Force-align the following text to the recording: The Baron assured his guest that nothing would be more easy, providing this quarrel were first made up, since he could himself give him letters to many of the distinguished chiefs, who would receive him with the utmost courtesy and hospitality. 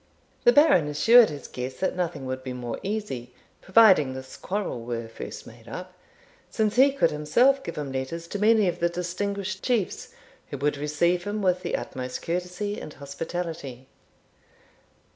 The 0.45 0.51
Baron 0.51 0.87
assured 0.87 1.29
his 1.29 1.47
guest 1.47 1.79
that 1.81 1.95
nothing 1.95 2.25
would 2.25 2.41
be 2.43 2.53
more 2.53 2.79
easy, 2.81 3.35
providing 3.61 4.15
this 4.15 4.35
quarrel 4.35 4.81
were 4.83 5.07
first 5.07 5.45
made 5.45 5.67
up, 5.67 5.93
since 6.49 6.75
he 6.75 6.91
could 6.91 7.11
himself 7.11 7.61
give 7.63 7.75
him 7.77 7.91
letters 7.91 8.27
to 8.29 8.39
many 8.39 8.67
of 8.67 8.79
the 8.79 8.89
distinguished 8.89 9.61
chiefs, 9.61 10.11
who 10.49 10.57
would 10.57 10.75
receive 10.77 11.25
him 11.25 11.43
with 11.43 11.61
the 11.61 11.75
utmost 11.75 12.23
courtesy 12.23 12.81
and 12.81 12.93
hospitality. 12.95 13.85